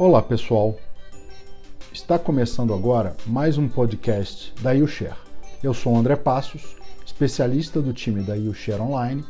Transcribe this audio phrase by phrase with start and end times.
[0.00, 0.78] Olá pessoal,
[1.92, 5.18] está começando agora mais um podcast da YouShare.
[5.62, 6.74] Eu sou André Passos,
[7.04, 9.22] especialista do time da YouShare Online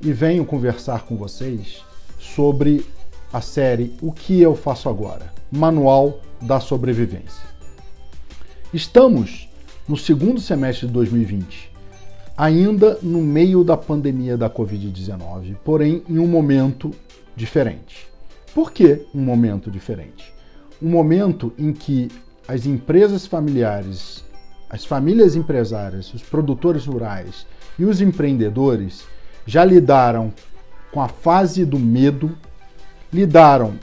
[0.00, 1.84] e venho conversar com vocês
[2.18, 2.84] sobre
[3.32, 5.32] a série O que eu faço agora?
[5.48, 7.46] Manual da Sobrevivência.
[8.72, 9.48] Estamos
[9.86, 11.70] no segundo semestre de 2020,
[12.36, 16.90] ainda no meio da pandemia da Covid-19, porém em um momento
[17.36, 18.12] diferente.
[18.54, 20.32] Por que um momento diferente?
[20.80, 22.08] Um momento em que
[22.46, 24.22] as empresas familiares,
[24.70, 27.46] as famílias empresárias, os produtores rurais
[27.76, 29.04] e os empreendedores
[29.44, 30.32] já lidaram
[30.92, 32.30] com a fase do medo,
[33.12, 33.74] lidaram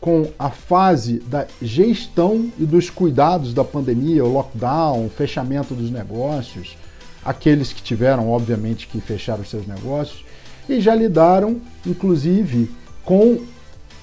[0.00, 5.90] com a fase da gestão e dos cuidados da pandemia, o lockdown, o fechamento dos
[5.90, 6.76] negócios,
[7.24, 10.24] aqueles que tiveram, obviamente, que fechar os seus negócios,
[10.68, 12.70] e já lidaram, inclusive,
[13.04, 13.40] com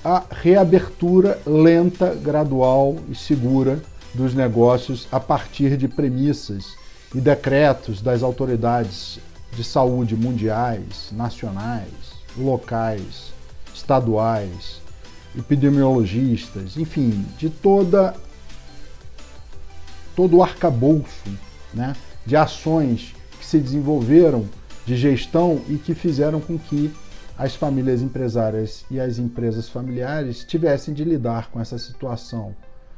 [0.08, 3.82] a reabertura lenta, gradual e segura
[4.14, 6.78] dos negócios a partir de premissas
[7.14, 9.20] e decretos das autoridades
[9.52, 11.92] de saúde mundiais, nacionais,
[12.38, 13.34] locais,
[13.76, 14.82] estaduais,
[15.38, 18.16] epidemiologistas, enfim, de toda
[20.16, 21.38] todo o arcabouço
[21.74, 21.94] né,
[22.26, 24.46] de ações que se desenvolveram
[24.86, 26.94] de gestão e que fizeram com que
[27.38, 32.56] as famílias empresárias e as empresas familiares tivessem de lidar com essa situação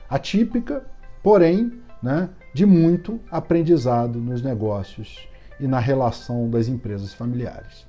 [0.10, 0.84] atípica,
[1.22, 5.28] porém, né, de muito aprendizado nos negócios
[5.60, 7.86] e na relação das empresas familiares.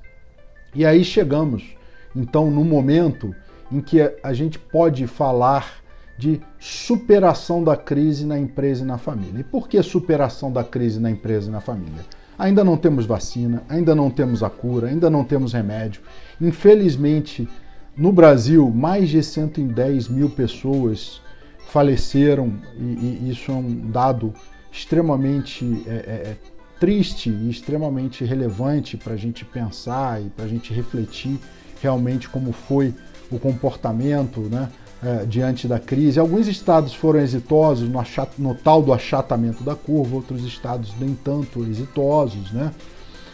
[0.74, 1.76] E aí chegamos,
[2.14, 3.34] então, no momento
[3.70, 5.80] em que a gente pode falar
[6.18, 9.40] de superação da crise na empresa e na família.
[9.40, 12.04] E por que superação da crise na empresa e na família?
[12.40, 16.00] Ainda não temos vacina, ainda não temos a cura, ainda não temos remédio.
[16.40, 17.46] Infelizmente,
[17.94, 21.20] no Brasil, mais de 110 mil pessoas
[21.68, 22.82] faleceram, e,
[23.24, 24.32] e isso é um dado
[24.72, 26.36] extremamente é, é, é
[26.80, 31.38] triste e extremamente relevante para a gente pensar e para a gente refletir
[31.82, 32.94] realmente como foi
[33.30, 34.70] o comportamento né,
[35.02, 36.20] é, diante da crise.
[36.20, 38.02] Alguns estados foram exitosos no,
[38.38, 42.52] no, tal do achatamento da curva, outros estados nem tanto exitosos.
[42.52, 42.70] Né?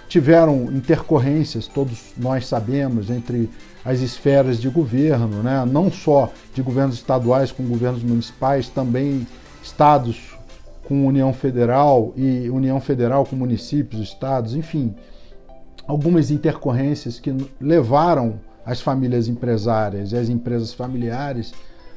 [0.09, 3.51] Tiveram intercorrências, todos nós sabemos, entre
[3.85, 5.65] as esferas de governo, né?
[5.65, 9.27] não só de governos estaduais com governos municipais, também
[9.63, 10.37] estados
[10.87, 14.95] com União Federal e União Federal com municípios, estados, enfim,
[15.87, 21.55] algumas intercorrências que levaram as famílias empresárias e as empresas familiares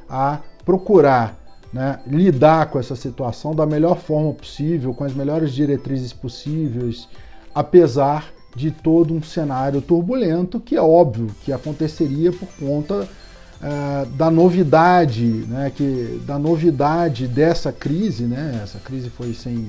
[0.08, 1.36] a procurar
[1.72, 7.08] né, lidar com essa situação da melhor forma possível, com as melhores diretrizes possíveis,
[7.54, 14.30] apesar de todo um cenário turbulento que é óbvio que aconteceria por conta uh, da
[14.30, 19.68] novidade, né, que, da novidade dessa crise, né, essa crise foi sem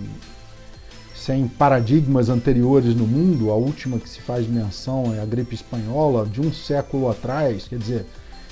[1.26, 6.26] sem paradigmas anteriores no mundo, a última que se faz menção é a gripe espanhola,
[6.26, 8.06] de um século atrás, quer dizer,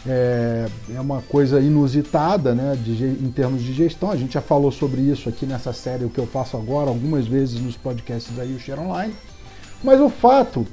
[0.06, 4.12] é, é uma coisa inusitada né, de, em termos de gestão.
[4.12, 7.26] A gente já falou sobre isso aqui nessa série, o que eu faço agora, algumas
[7.26, 9.16] vezes nos podcasts da Share Online.
[9.84, 10.66] Mas o fato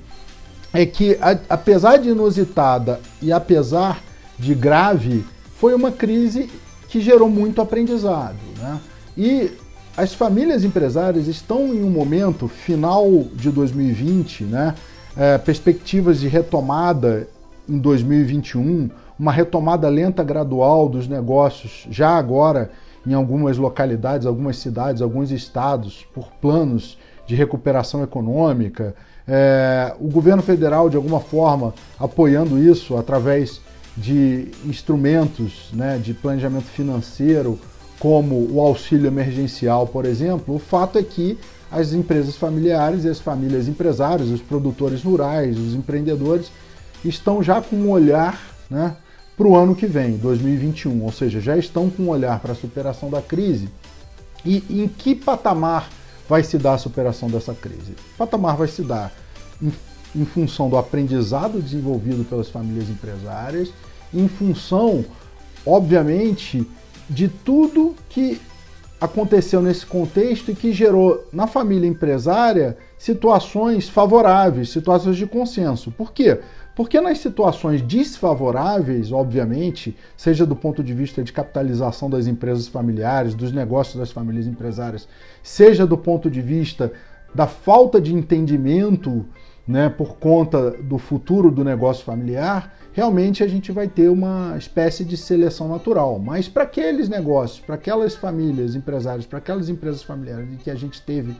[0.74, 4.02] é que, a, apesar de inusitada e apesar
[4.38, 5.24] de grave,
[5.58, 6.50] foi uma crise
[6.88, 8.36] que gerou muito aprendizado.
[8.58, 8.80] Né?
[9.16, 9.50] E
[9.96, 14.74] as famílias empresárias estão em um momento final de 2020, né?
[15.16, 17.26] É, perspectivas de retomada
[17.66, 22.70] em 2021, uma retomada lenta gradual dos negócios já agora
[23.06, 28.94] em algumas localidades, algumas cidades, alguns estados, por planos de recuperação econômica.
[29.26, 33.62] É, o governo federal, de alguma forma, apoiando isso através
[33.96, 37.58] de instrumentos né, de planejamento financeiro
[37.98, 41.38] como o auxílio emergencial, por exemplo, o fato é que
[41.70, 46.50] as empresas familiares e as famílias empresárias, os produtores rurais, os empreendedores,
[47.04, 48.40] estão já com um olhar
[48.70, 48.96] né,
[49.36, 52.56] para o ano que vem, 2021, ou seja, já estão com um olhar para a
[52.56, 53.68] superação da crise.
[54.44, 55.90] E em que patamar
[56.28, 57.92] vai se dar a superação dessa crise?
[58.14, 59.12] O patamar vai se dar
[59.60, 59.72] em,
[60.14, 63.70] em função do aprendizado desenvolvido pelas famílias empresárias,
[64.14, 65.04] em função,
[65.66, 66.66] obviamente,
[67.08, 68.40] de tudo que
[69.00, 75.90] aconteceu nesse contexto e que gerou na família empresária situações favoráveis, situações de consenso.
[75.90, 76.40] Por quê?
[76.74, 83.34] Porque nas situações desfavoráveis, obviamente, seja do ponto de vista de capitalização das empresas familiares,
[83.34, 85.08] dos negócios das famílias empresárias,
[85.42, 86.92] seja do ponto de vista
[87.34, 89.24] da falta de entendimento
[89.66, 95.04] né, por conta do futuro do negócio familiar, realmente a gente vai ter uma espécie
[95.04, 96.18] de seleção natural.
[96.18, 100.74] Mas para aqueles negócios, para aquelas famílias empresárias, para aquelas empresas familiares em que a
[100.74, 101.34] gente teve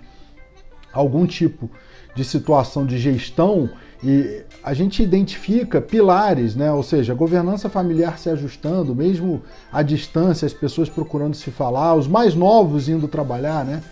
[0.93, 1.71] algum tipo
[2.15, 3.69] de situação de gestão
[4.03, 6.73] e a gente identifica pilares, né?
[6.73, 9.43] ou seja, a governança familiar se ajustando, mesmo
[9.73, 13.83] à distância, as pessoas procurando se falar, os mais novos indo trabalhar, né?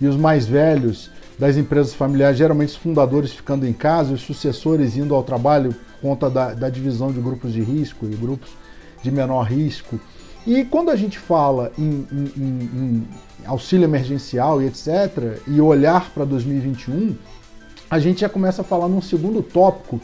[0.00, 4.96] e os mais velhos das empresas familiares, geralmente os fundadores ficando em casa, os sucessores
[4.96, 8.50] indo ao trabalho conta da, da divisão de grupos de risco e grupos
[9.02, 9.98] de menor risco.
[10.46, 13.08] E quando a gente fala em, em, em, em
[13.46, 17.16] auxílio emergencial e etc., e olhar para 2021,
[17.90, 20.00] a gente já começa a falar num segundo tópico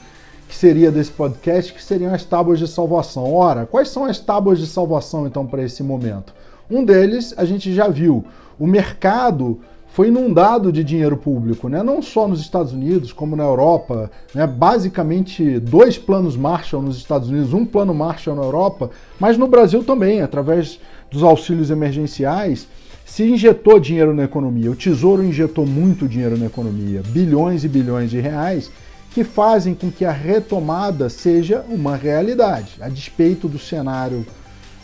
[0.48, 3.32] que seria desse podcast, que seriam as tábuas de salvação.
[3.32, 6.34] Ora, quais são as tábuas de salvação então para esse momento?
[6.70, 8.24] Um deles a gente já viu.
[8.58, 9.60] O mercado
[9.92, 11.82] foi inundado de dinheiro público, né?
[11.82, 14.10] não só nos Estados Unidos, como na Europa.
[14.34, 14.46] Né?
[14.46, 19.82] Basicamente, dois planos Marshall nos Estados Unidos, um plano Marshall na Europa, mas no Brasil
[19.82, 20.78] também, através
[21.10, 22.68] dos auxílios emergenciais,
[23.04, 24.70] se injetou dinheiro na economia.
[24.70, 28.70] O Tesouro injetou muito dinheiro na economia, bilhões e bilhões de reais,
[29.12, 34.24] que fazem com que a retomada seja uma realidade, a despeito do cenário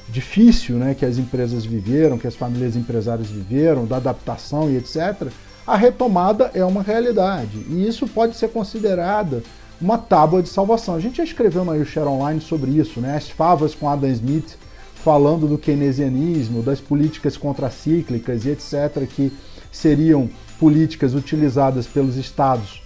[0.09, 5.29] difícil né, que as empresas viveram, que as famílias empresárias viveram, da adaptação e etc.,
[5.67, 7.59] a retomada é uma realidade.
[7.69, 9.43] E isso pode ser considerada
[9.81, 10.95] uma tábua de salvação.
[10.95, 13.17] A gente já escreveu no Share Online sobre isso, né?
[13.17, 14.57] As favas com Adam Smith
[14.95, 19.33] falando do keynesianismo, das políticas contracíclicas e etc., que
[19.71, 22.83] seriam políticas utilizadas pelos estados.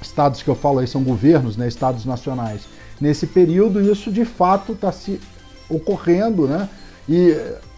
[0.00, 1.66] Estados que eu falo aí são governos, né?
[1.66, 2.62] estados nacionais.
[3.00, 5.20] Nesse período, isso de fato está se
[5.74, 6.68] ocorrendo, né?
[7.08, 7.36] E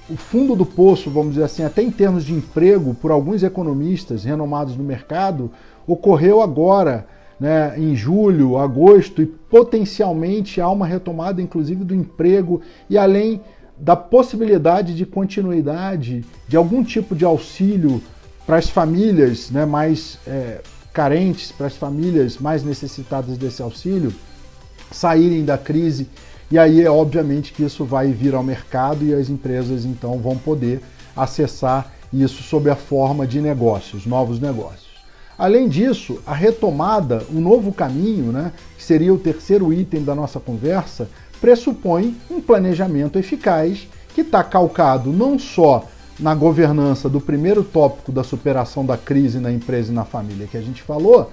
[0.08, 4.24] o fundo do poço, vamos dizer assim, até em termos de emprego, por alguns economistas
[4.24, 5.50] renomados no mercado,
[5.86, 7.06] ocorreu agora,
[7.40, 13.40] né, em julho, agosto, e potencialmente há uma retomada, inclusive, do emprego e além
[13.78, 18.00] da possibilidade de continuidade de algum tipo de auxílio
[18.46, 20.60] para as famílias né, mais é,
[20.92, 24.12] carentes, para as famílias mais necessitadas desse auxílio,
[24.92, 26.08] saírem da crise
[26.50, 30.36] e aí é obviamente que isso vai vir ao mercado e as empresas então vão
[30.36, 30.80] poder
[31.16, 34.94] acessar isso sob a forma de negócios, novos negócios.
[35.36, 40.38] Além disso, a retomada, um novo caminho, né, que seria o terceiro item da nossa
[40.38, 41.08] conversa,
[41.40, 45.88] pressupõe um planejamento eficaz que está calcado não só
[46.20, 50.56] na governança do primeiro tópico da superação da crise na empresa e na família que
[50.56, 51.30] a gente falou,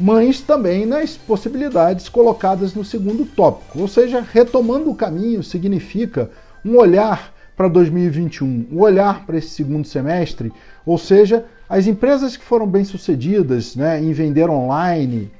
[0.00, 3.80] mas também nas possibilidades colocadas no segundo tópico.
[3.80, 6.30] Ou seja, retomando o caminho significa
[6.64, 10.50] um olhar para 2021, um olhar para esse segundo semestre,
[10.86, 15.30] ou seja, as empresas que foram bem-sucedidas né, em vender online,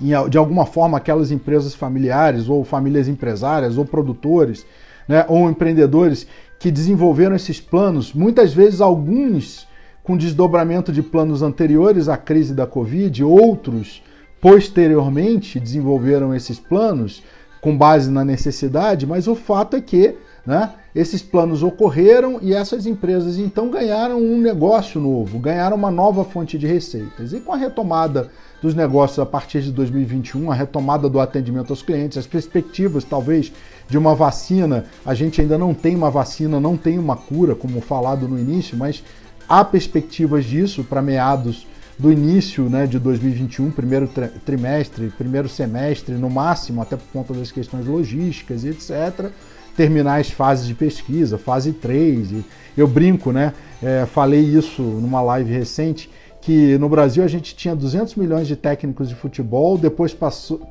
[0.00, 4.64] de alguma forma aquelas empresas familiares ou famílias empresárias ou produtores
[5.08, 6.26] né, ou empreendedores
[6.60, 9.66] que desenvolveram esses planos, muitas vezes alguns
[10.02, 14.02] com desdobramento de planos anteriores à crise da Covid, outros
[14.40, 17.22] posteriormente desenvolveram esses planos
[17.60, 20.16] com base na necessidade, mas o fato é que
[20.46, 26.24] né, esses planos ocorreram e essas empresas então ganharam um negócio novo, ganharam uma nova
[26.24, 27.32] fonte de receitas.
[27.32, 28.30] E com a retomada
[28.62, 33.52] dos negócios a partir de 2021, a retomada do atendimento aos clientes, as perspectivas talvez
[33.88, 37.80] de uma vacina, a gente ainda não tem uma vacina, não tem uma cura, como
[37.80, 39.02] falado no início, mas
[39.50, 41.66] Há perspectivas disso para meados
[41.98, 44.08] do início né, de 2021, primeiro
[44.46, 49.32] trimestre, primeiro semestre, no máximo, até por conta das questões logísticas e etc.
[49.76, 52.30] Terminar as fases de pesquisa, fase 3.
[52.30, 52.44] E
[52.76, 53.52] eu brinco, né?
[53.82, 56.08] É, falei isso numa live recente,
[56.40, 60.16] que no Brasil a gente tinha 200 milhões de técnicos de futebol, depois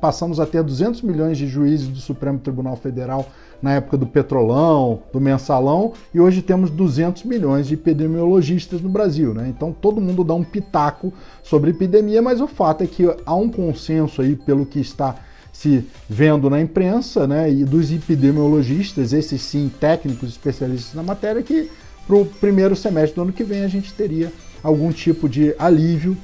[0.00, 3.28] passamos a ter 200 milhões de juízes do Supremo Tribunal Federal
[3.62, 9.34] na época do Petrolão, do Mensalão, e hoje temos 200 milhões de epidemiologistas no Brasil.
[9.34, 9.48] Né?
[9.48, 11.12] Então todo mundo dá um pitaco
[11.42, 15.16] sobre epidemia, mas o fato é que há um consenso aí pelo que está
[15.52, 21.68] se vendo na imprensa, né, e dos epidemiologistas, esses sim técnicos especialistas na matéria, que
[22.06, 26.16] para o primeiro semestre do ano que vem a gente teria algum tipo de alívio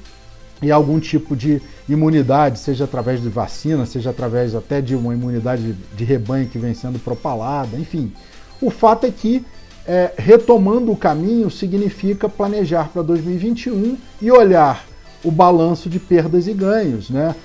[0.66, 5.76] e algum tipo de imunidade, seja através de vacina, seja através até de uma imunidade
[5.96, 8.12] de rebanho que vem sendo propalada, enfim.
[8.61, 9.44] O fato é que
[9.87, 14.85] é, retomando o caminho significa planejar para 2021 e olhar
[15.23, 17.37] o balanço de perdas e ganhos, né?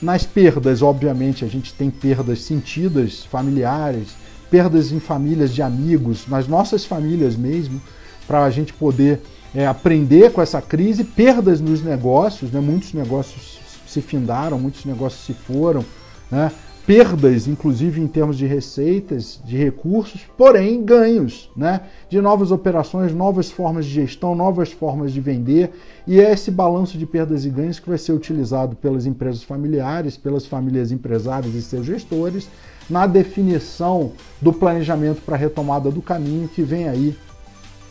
[0.00, 4.14] Nas perdas, obviamente, a gente tem perdas sentidas, familiares,
[4.48, 7.82] perdas em famílias de amigos, nas nossas famílias mesmo,
[8.24, 9.20] para a gente poder
[9.54, 12.60] é, aprender com essa crise, perdas nos negócios, né?
[12.60, 15.84] muitos negócios se findaram, muitos negócios se foram,
[16.30, 16.50] né?
[16.86, 21.82] perdas, inclusive em termos de receitas, de recursos, porém ganhos, né?
[22.08, 25.70] De novas operações, novas formas de gestão, novas formas de vender,
[26.06, 30.16] e é esse balanço de perdas e ganhos que vai ser utilizado pelas empresas familiares,
[30.16, 32.48] pelas famílias empresárias e seus gestores,
[32.90, 37.16] na definição do planejamento para a retomada do caminho que vem aí,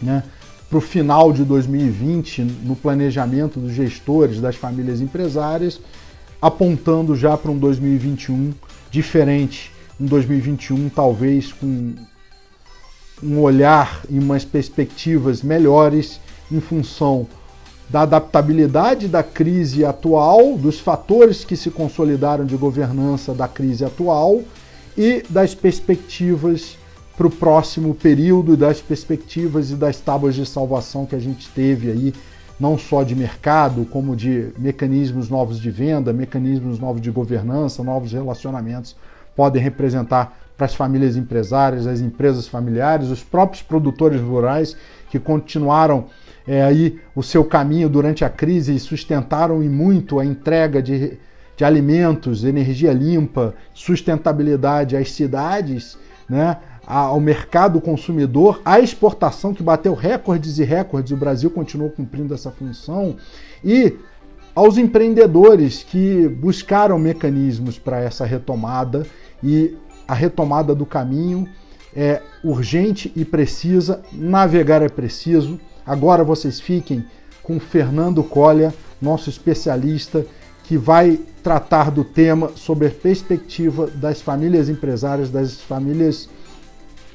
[0.02, 0.24] né?
[0.72, 5.82] Para o final de 2020, no planejamento dos gestores, das famílias empresárias,
[6.42, 8.54] apontando já para um 2021
[8.90, 9.70] diferente.
[10.00, 11.94] Em 2021, talvez com
[13.22, 17.28] um olhar e umas perspectivas melhores em função
[17.90, 24.42] da adaptabilidade da crise atual, dos fatores que se consolidaram de governança da crise atual
[24.98, 26.78] e das perspectivas
[27.18, 31.92] para o próximo período, das perspectivas e das tábuas de salvação que a gente teve
[31.92, 32.14] aí,
[32.60, 38.14] não só de mercado, como de mecanismos novos de venda, mecanismos novos de governança, novos
[38.14, 38.96] relacionamentos
[39.36, 44.76] podem representar para as famílias empresárias, as empresas familiares, os próprios produtores rurais
[45.10, 46.06] que continuaram
[46.48, 51.18] é, aí o seu caminho durante a crise e sustentaram e muito a entrega de,
[51.58, 55.98] de alimentos, energia limpa, sustentabilidade às cidades,
[56.30, 56.58] né?
[56.86, 62.52] Ao mercado consumidor, a exportação que bateu recordes e recordes, o Brasil continuou cumprindo essa
[62.52, 63.16] função,
[63.64, 63.96] e
[64.54, 69.06] aos empreendedores que buscaram mecanismos para essa retomada
[69.42, 69.76] e
[70.08, 71.48] a retomada do caminho
[71.96, 75.60] é urgente e precisa, navegar é preciso.
[75.86, 77.06] Agora vocês fiquem
[77.42, 80.26] com Fernando Colha, nosso especialista,
[80.66, 86.30] que vai tratar do tema sobre a perspectiva das famílias empresárias, das famílias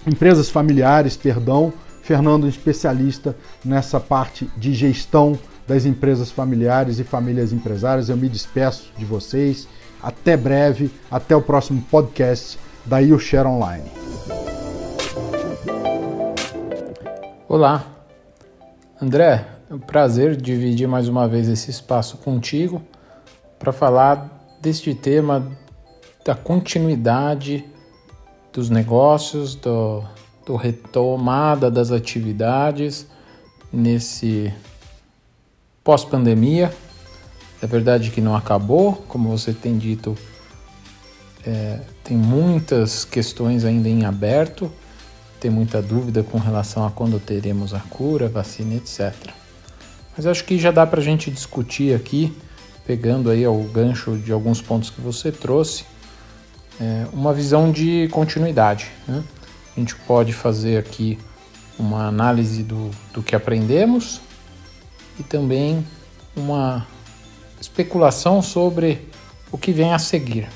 [0.07, 1.73] empresas familiares, perdão.
[2.03, 5.37] Fernando, especialista nessa parte de gestão
[5.67, 8.09] das empresas familiares e famílias empresárias.
[8.09, 9.67] Eu me despeço de vocês.
[10.01, 13.91] Até breve, até o próximo podcast da Share Online.
[17.49, 17.85] Olá,
[19.03, 22.81] André, é um prazer dividir mais uma vez esse espaço contigo
[23.59, 24.31] para falar
[24.63, 25.51] deste tema
[26.25, 27.65] da continuidade
[28.57, 30.03] dos negócios, do,
[30.47, 33.07] do retomada das atividades
[33.71, 34.51] nesse
[35.85, 36.73] pós-pandemia.
[37.61, 40.17] É verdade que não acabou, como você tem dito,
[41.47, 44.73] é, tem muitas questões ainda em aberto,
[45.39, 49.13] tem muita dúvida com relação a quando teremos a cura, vacina, etc.
[50.17, 52.35] Mas acho que já dá para a gente discutir aqui,
[52.87, 55.85] pegando aí o gancho de alguns pontos que você trouxe,
[56.81, 58.91] é, uma visão de continuidade.
[59.07, 59.23] Né?
[59.77, 61.19] A gente pode fazer aqui
[61.79, 64.21] uma análise do, do que aprendemos
[65.19, 65.87] e também
[66.35, 66.87] uma
[67.61, 69.09] especulação sobre
[69.51, 70.49] o que vem a seguir.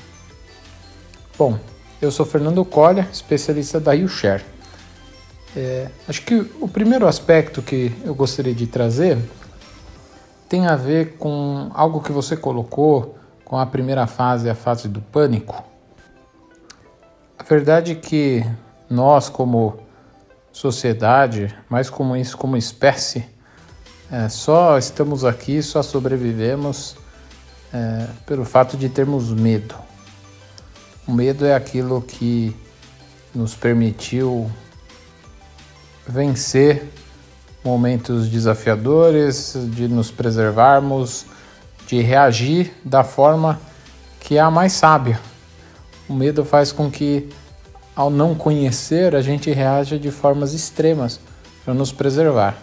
[1.37, 1.59] Bom,
[2.01, 4.43] eu sou Fernando Colha, especialista da YouShare.
[5.55, 9.17] É, acho que o primeiro aspecto que eu gostaria de trazer
[10.47, 15.01] tem a ver com algo que você colocou com a primeira fase, a fase do
[15.01, 15.70] pânico.
[17.41, 18.45] A verdade é que
[18.87, 19.79] nós, como
[20.51, 23.25] sociedade, mais como isso, como espécie,
[24.11, 26.95] é, só estamos aqui, só sobrevivemos
[27.73, 29.73] é, pelo fato de termos medo.
[31.07, 32.55] O medo é aquilo que
[33.33, 34.49] nos permitiu
[36.07, 36.91] vencer
[37.65, 41.25] momentos desafiadores, de nos preservarmos,
[41.87, 43.59] de reagir da forma
[44.19, 45.30] que é a mais sábia.
[46.11, 47.29] O medo faz com que,
[47.95, 51.21] ao não conhecer, a gente reaja de formas extremas
[51.63, 52.57] para nos preservar.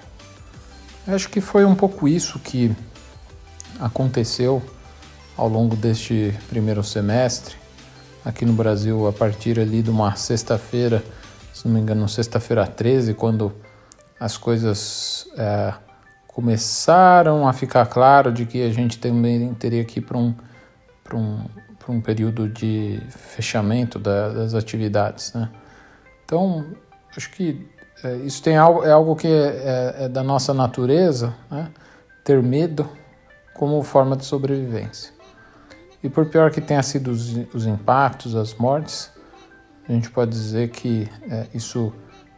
[1.07, 2.77] Acho que foi um pouco isso que
[3.81, 4.63] aconteceu
[5.35, 7.57] ao longo deste primeiro semestre
[8.23, 11.03] aqui no Brasil a partir ali de uma sexta-feira,
[11.55, 13.51] se não me engano, sexta-feira 13, quando
[14.21, 15.73] as coisas é,
[16.27, 20.35] começaram a ficar claro de que a gente também teria que ir para um,
[21.15, 21.47] um,
[21.89, 25.33] um período de fechamento da, das atividades.
[25.33, 25.49] Né?
[26.25, 26.67] Então,
[27.17, 27.67] acho que
[28.05, 31.71] é, isso tem algo, é algo que é, é, é da nossa natureza, né?
[32.23, 32.89] ter medo
[33.55, 35.13] como forma de sobrevivência.
[36.03, 39.11] E por pior que tenha sido os, os impactos, as mortes,
[39.89, 41.93] a gente pode dizer que é, isso,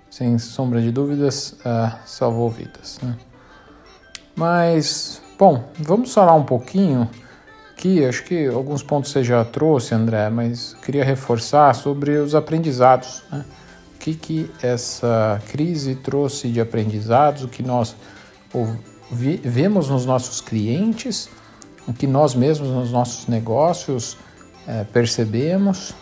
[0.08, 2.98] sem sombra de dúvidas, é, salvou vidas.
[3.02, 3.16] Né?
[4.34, 7.10] Mas, bom, vamos falar um pouquinho
[7.80, 13.22] aqui, acho que alguns pontos você já trouxe, André, mas queria reforçar sobre os aprendizados.
[13.32, 13.44] Né?
[14.00, 17.94] que, que essa crise trouxe de aprendizados, o que nós
[19.42, 21.28] vemos nos nossos clientes,
[21.86, 24.16] o que nós mesmos nos nossos negócios
[24.66, 25.94] é, percebemos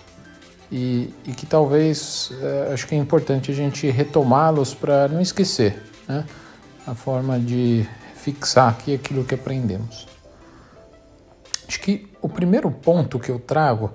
[0.71, 5.83] e, e, que talvez é, acho que é importante a gente retomá-los para não esquecer
[6.07, 6.25] né?
[6.87, 10.07] a forma de fixar aqui aquilo que aprendemos.
[11.69, 13.93] Acho que o primeiro ponto que eu trago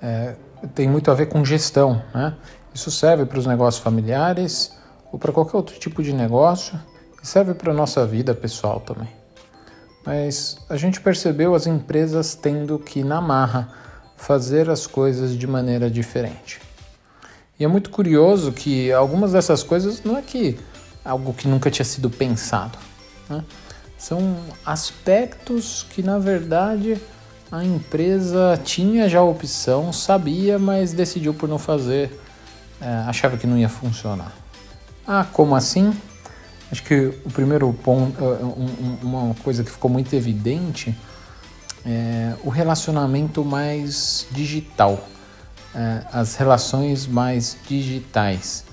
[0.00, 0.36] é,
[0.74, 2.00] tem muito a ver com gestão.
[2.14, 2.34] Né?
[2.72, 4.78] Isso serve para os negócios familiares
[5.10, 6.78] ou para qualquer outro tipo de negócio
[7.20, 9.08] e serve para a nossa vida pessoal também.
[10.06, 13.68] Mas a gente percebeu as empresas tendo que, na marra,
[14.16, 16.60] fazer as coisas de maneira diferente.
[17.58, 20.58] E é muito curioso que algumas dessas coisas não é que
[21.04, 22.78] algo que nunca tinha sido pensado.
[23.28, 23.44] Né?
[23.98, 26.98] São aspectos que, na verdade,
[27.50, 32.18] a empresa tinha já a opção, sabia, mas decidiu por não fazer,
[32.80, 34.32] é, achava que não ia funcionar.
[35.06, 35.92] Ah, como assim?
[36.70, 40.94] Acho que o primeiro ponto, é, uma coisa que ficou muito evidente
[41.84, 45.02] é o relacionamento mais digital,
[45.74, 48.64] é, as relações mais digitais,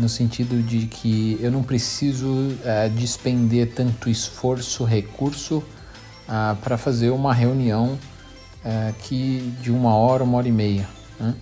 [0.00, 5.62] no sentido de que eu não preciso é, despender tanto esforço, recurso
[6.26, 7.98] ah, para fazer uma reunião
[8.64, 10.88] é, que de uma hora, uma hora e meia.
[11.18, 11.34] Né?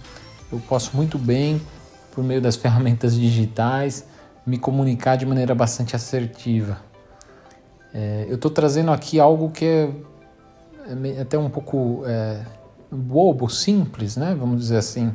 [0.50, 1.60] Eu posso muito bem,
[2.12, 4.04] por meio das ferramentas digitais,
[4.44, 6.78] me comunicar de maneira bastante assertiva.
[7.94, 9.90] É, eu estou trazendo aqui algo que é,
[11.16, 12.40] é até um pouco é,
[12.90, 14.34] bobo, simples, né?
[14.38, 15.12] Vamos dizer assim.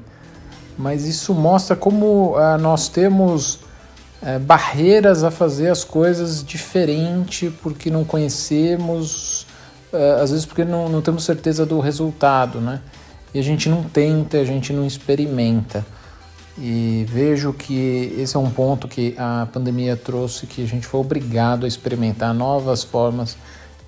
[0.78, 3.60] Mas isso mostra como é, nós temos
[4.22, 9.46] é, barreiras a fazer as coisas diferente porque não conhecemos
[9.94, 12.82] é, às vezes porque não, não temos certeza do resultado, né?
[13.34, 15.86] E a gente não tenta, a gente não experimenta.
[16.58, 21.00] E vejo que esse é um ponto que a pandemia trouxe, que a gente foi
[21.00, 23.38] obrigado a experimentar novas formas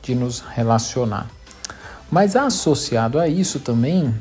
[0.01, 1.27] de nos relacionar.
[2.09, 4.13] Mas associado a isso também,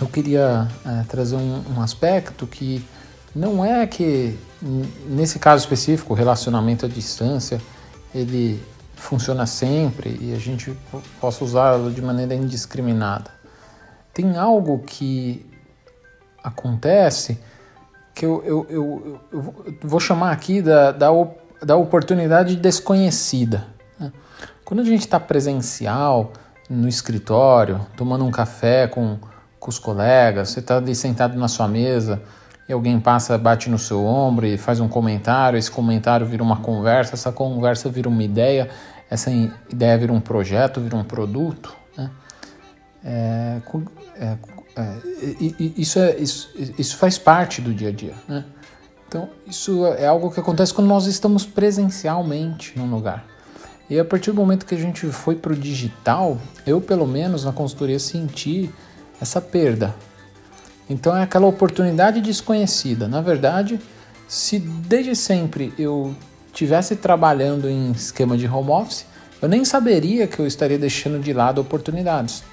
[0.00, 2.84] eu queria é, trazer um, um, aspecto que
[3.34, 4.38] não é que,
[5.08, 7.60] nesse caso específico, o relacionamento à distância,
[8.14, 8.62] ele
[8.96, 10.76] funciona sempre e a gente
[11.20, 13.30] possa usá-lo de maneira indiscriminada.
[14.12, 15.44] Tem algo que
[16.42, 17.38] acontece
[18.14, 21.08] que eu, eu, eu, eu vou chamar aqui da, da,
[21.62, 23.66] da oportunidade desconhecida.
[23.98, 24.12] Né?
[24.64, 26.32] Quando a gente está presencial,
[26.68, 29.18] no escritório, tomando um café com,
[29.64, 32.20] com os colegas, você está ali sentado na sua mesa
[32.68, 36.58] e alguém passa, bate no seu ombro e faz um comentário, esse comentário vira uma
[36.58, 38.68] conversa, essa conversa vira uma ideia,
[39.08, 41.74] essa ideia vira um projeto, vira um produto.
[41.96, 42.10] Né?
[43.02, 43.60] É,
[44.16, 44.36] é,
[44.76, 44.96] é,
[45.78, 48.14] isso, é, isso, isso faz parte do dia a dia.
[48.28, 48.44] Né?
[49.08, 53.24] Então, isso é algo que acontece quando nós estamos presencialmente num lugar.
[53.88, 57.44] E a partir do momento que a gente foi para o digital, eu, pelo menos
[57.46, 58.70] na consultoria, senti
[59.20, 59.94] essa perda.
[60.88, 63.08] Então, é aquela oportunidade desconhecida.
[63.08, 63.80] Na verdade,
[64.28, 66.14] se desde sempre eu
[66.52, 69.06] tivesse trabalhando em esquema de home office,
[69.40, 72.44] eu nem saberia que eu estaria deixando de lado oportunidades.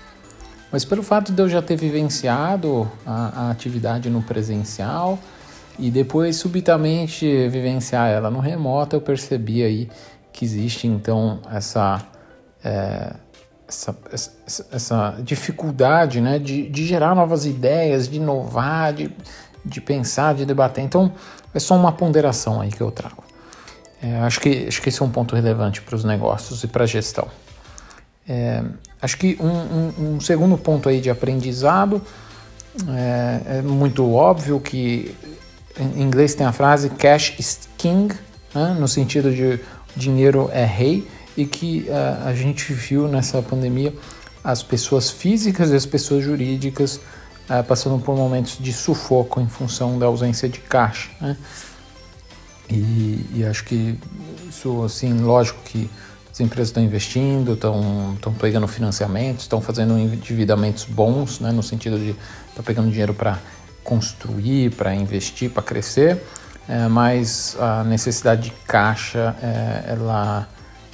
[0.72, 5.20] Mas pelo fato de eu já ter vivenciado a, a atividade no presencial
[5.78, 9.90] e depois subitamente vivenciar ela no remoto, eu percebi aí
[10.32, 12.02] que existe então essa,
[12.64, 13.14] é,
[13.72, 19.10] essa, essa, essa, dificuldade né, de, de gerar novas ideias, de inovar, de,
[19.64, 20.84] de pensar, de debater.
[20.84, 21.12] Então
[21.54, 23.24] é só uma ponderação aí que eu trago.
[24.04, 26.84] É, acho, que, acho que esse é um ponto relevante para os negócios e para
[26.84, 27.28] a gestão.
[28.28, 28.64] É,
[29.02, 32.02] acho que um, um, um, segundo ponto aí de aprendizado
[32.90, 35.16] é, é, muito óbvio que
[35.80, 38.14] em inglês tem a frase cash is king,
[38.54, 39.60] né, no sentido de
[39.96, 41.08] dinheiro é rei
[41.42, 43.94] e que uh, a gente viu nessa pandemia
[44.44, 46.98] as pessoas físicas e as pessoas jurídicas
[47.50, 51.10] uh, passando por momentos de sufoco em função da ausência de caixa.
[51.20, 51.36] Né?
[52.70, 53.98] E, e, acho que
[54.48, 55.90] isso, assim, lógico que
[56.32, 61.98] as empresas estão investindo, estão, estão pegando financiamentos, estão fazendo endividamentos bons, né, no sentido
[61.98, 62.20] de estar
[62.58, 63.40] tá pegando dinheiro para
[63.84, 66.24] construir, para investir, para crescer,
[66.70, 70.48] é, mas a necessidade de caixa é, ela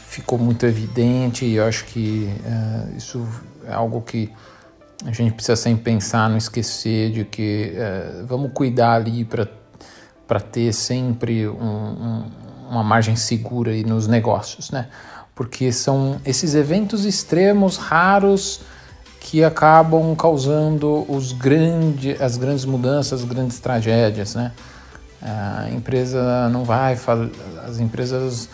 [0.08, 3.28] ficou muito evidente e eu acho que é, isso
[3.66, 4.32] é algo que
[5.06, 10.74] a gente precisa sempre pensar, não esquecer de que é, vamos cuidar ali para ter
[10.74, 12.26] sempre um, um,
[12.70, 14.88] uma margem segura aí nos negócios, né?
[15.36, 18.62] porque são esses eventos extremos, raros,
[19.20, 24.52] que acabam causando os grande, as grandes mudanças, as grandes tragédias, né?
[25.22, 26.98] A empresa não vai,
[27.68, 28.50] as empresas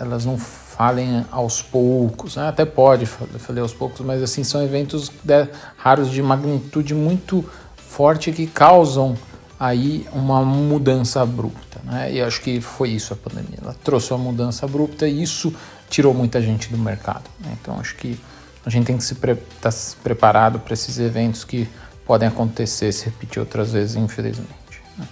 [0.00, 0.38] elas não
[0.76, 2.48] falem aos poucos, né?
[2.48, 7.44] até pode fazer aos poucos, mas assim são eventos de, raros de magnitude muito
[7.76, 9.16] forte que causam
[9.58, 12.12] aí uma mudança abrupta, né?
[12.12, 15.54] E acho que foi isso a pandemia, ela trouxe uma mudança abrupta e isso
[15.88, 17.24] tirou muita gente do mercado.
[17.40, 17.56] Né?
[17.58, 18.20] Então acho que
[18.66, 21.66] a gente tem que se pre estar tá preparado para esses eventos que
[22.04, 24.82] podem acontecer, se repetir outras vezes, infelizmente.
[24.98, 25.08] Né?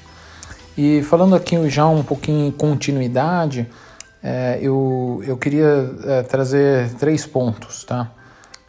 [0.77, 3.67] E falando aqui já um pouquinho em continuidade,
[4.27, 8.11] é, eu, eu queria é, trazer três pontos, tá?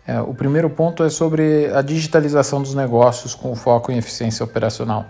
[0.05, 5.05] É, o primeiro ponto é sobre a digitalização dos negócios com foco em eficiência operacional.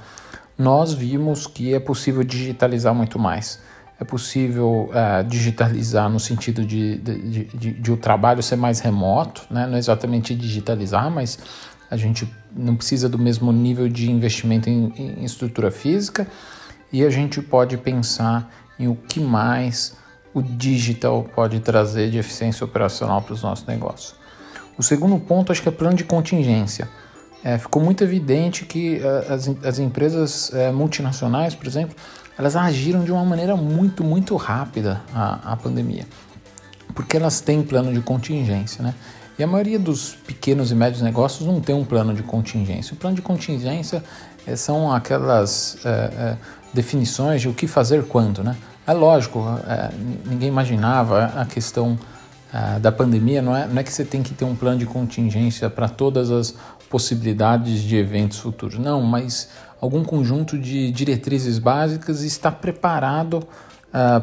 [0.55, 3.59] Nós vimos que é possível digitalizar muito mais.
[3.99, 9.41] É possível uh, digitalizar no sentido de, de, de, de, o trabalho ser mais remoto,
[9.49, 9.65] né?
[9.65, 11.39] não exatamente digitalizar, mas
[11.89, 16.27] a gente não precisa do mesmo nível de investimento em, em estrutura física
[16.91, 19.95] e a gente pode pensar em o que mais
[20.35, 24.15] o digital pode trazer de eficiência operacional para os nossos negócios.
[24.77, 26.89] O segundo ponto, acho que é plano de contingência.
[27.41, 31.95] É, ficou muito evidente que uh, as, as empresas uh, multinacionais, por exemplo,
[32.37, 36.05] elas agiram de uma maneira muito, muito rápida a pandemia,
[36.93, 38.93] porque elas têm plano de contingência, né?
[39.39, 42.93] E a maioria dos pequenos e médios negócios não tem um plano de contingência.
[42.93, 44.03] O plano de contingência
[44.45, 46.35] é, são aquelas é,
[46.73, 48.57] definições de o que fazer quando, né?
[48.87, 49.91] É lógico, é,
[50.25, 51.97] ninguém imaginava a questão
[52.53, 54.85] é, da pandemia, não é, não é que você tem que ter um plano de
[54.85, 56.55] contingência para todas as
[56.89, 59.49] possibilidades de eventos futuros, não, mas
[59.81, 63.39] algum conjunto de diretrizes básicas e estar preparado
[63.95, 64.21] uh,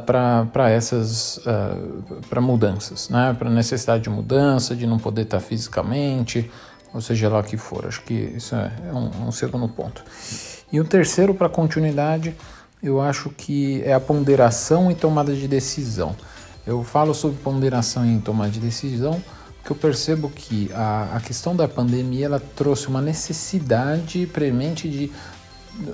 [0.53, 3.35] para essas uh, para mudanças, né?
[3.39, 6.51] para necessidade de mudança, de não poder estar fisicamente,
[6.95, 7.87] ou seja lá o que for.
[7.87, 10.03] Acho que isso é um, um segundo ponto.
[10.73, 12.35] E o terceiro, para continuidade,
[12.83, 16.17] eu acho que é a ponderação e tomada de decisão.
[16.67, 19.23] Eu falo sobre ponderação e tomada de decisão
[19.63, 25.11] porque eu percebo que a, a questão da pandemia ela trouxe uma necessidade premente de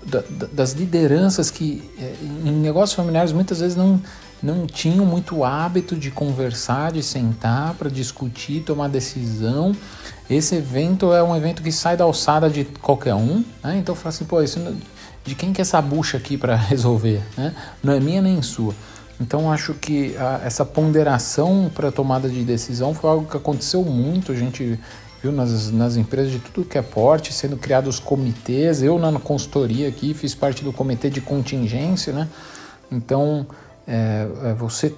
[0.06, 4.00] da, das lideranças que é, em negócios familiares muitas vezes não,
[4.42, 9.76] não tinham muito hábito de conversar, de sentar para discutir, tomar decisão.
[10.28, 13.76] Esse evento é um evento que sai da alçada de qualquer um, né?
[13.78, 14.58] então fala assim, pô, isso
[15.28, 17.20] de quem que é essa bucha aqui para resolver?
[17.36, 17.54] Né?
[17.82, 18.74] Não é minha nem sua.
[19.20, 24.32] Então acho que a, essa ponderação para tomada de decisão foi algo que aconteceu muito.
[24.32, 24.78] A gente
[25.22, 28.82] viu nas, nas empresas de tudo que é porte sendo criados comitês.
[28.82, 32.28] Eu na consultoria aqui fiz parte do comitê de contingência, né?
[32.90, 33.46] Então
[33.86, 34.94] é, é você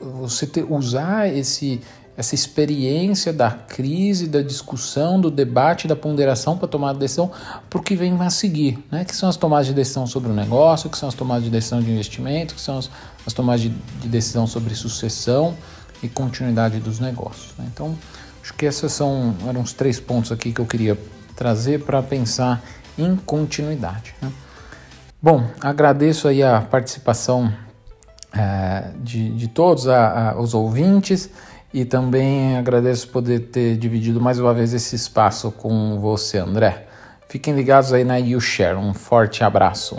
[0.00, 1.80] você ter, usar esse
[2.16, 7.30] essa experiência da crise, da discussão, do debate, da ponderação para tomar a decisão,
[7.68, 9.04] para o que vem a seguir, né?
[9.04, 11.80] que são as tomadas de decisão sobre o negócio, que são as tomadas de decisão
[11.80, 12.90] de investimento, que são as,
[13.26, 15.54] as tomadas de, de, decisão sobre sucessão
[16.02, 17.52] e continuidade dos negócios.
[17.58, 17.66] Né?
[17.72, 17.94] Então,
[18.42, 20.98] acho que esses são, eram os três pontos aqui que eu queria
[21.34, 22.64] trazer para pensar
[22.96, 24.14] em continuidade.
[24.22, 24.32] Né?
[25.20, 27.52] Bom, agradeço aí a participação
[28.32, 31.28] é, de, de todos a, a, os ouvintes
[31.76, 36.86] e também agradeço poder ter dividido mais uma vez esse espaço com você, André.
[37.28, 38.78] Fiquem ligados aí na YouShare.
[38.78, 39.94] Um forte abraço.